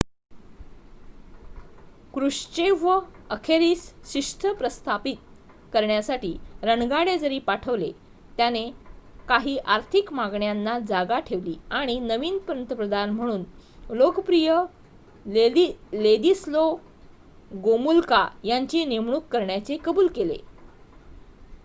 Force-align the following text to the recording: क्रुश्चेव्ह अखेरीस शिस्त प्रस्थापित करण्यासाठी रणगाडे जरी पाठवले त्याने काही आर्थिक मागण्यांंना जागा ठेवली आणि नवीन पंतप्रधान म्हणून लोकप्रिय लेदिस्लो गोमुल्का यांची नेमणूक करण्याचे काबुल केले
क्रुश्चेव्ह 2.13 2.93
अखेरीस 3.31 3.81
शिस्त 4.05 4.45
प्रस्थापित 4.59 5.17
करण्यासाठी 5.73 6.31
रणगाडे 6.63 7.17
जरी 7.17 7.37
पाठवले 7.39 7.91
त्याने 8.37 8.63
काही 9.27 9.57
आर्थिक 9.67 10.11
मागण्यांंना 10.13 10.77
जागा 10.87 11.19
ठेवली 11.19 11.55
आणि 11.71 11.99
नवीन 11.99 12.37
पंतप्रधान 12.37 13.09
म्हणून 13.09 13.43
लोकप्रिय 13.89 14.53
लेदिस्लो 15.93 16.67
गोमुल्का 17.51 18.27
यांची 18.43 18.83
नेमणूक 18.85 19.27
करण्याचे 19.31 19.77
काबुल 19.77 20.07
केले 20.07 20.37